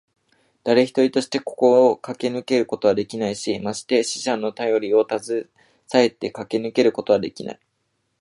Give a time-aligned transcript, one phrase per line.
[0.63, 5.51] だれ一人としてここをかけ抜けることはできないし、まして死者のたよりをたず
[5.85, 7.59] さえてかけ抜けることはできない。